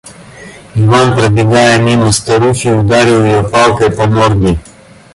Иван, 0.73 1.13
пробегая 1.15 1.77
мимо 1.79 2.11
старухи, 2.11 2.69
ударил 2.69 3.23
её 3.23 3.47
палкой 3.51 3.91
по 3.91 4.07
морде. 4.07 4.57